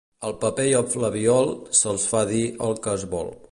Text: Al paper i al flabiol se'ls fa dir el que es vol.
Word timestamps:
Al 0.27 0.31
paper 0.43 0.63
i 0.69 0.73
al 0.77 0.87
flabiol 0.93 1.53
se'ls 1.81 2.09
fa 2.15 2.25
dir 2.33 2.43
el 2.69 2.77
que 2.87 2.99
es 3.01 3.09
vol. 3.17 3.33